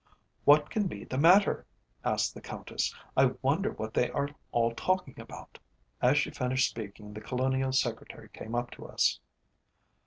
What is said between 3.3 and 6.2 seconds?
wonder what they are all talking about?" As